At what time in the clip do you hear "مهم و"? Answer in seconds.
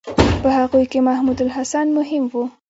1.97-2.35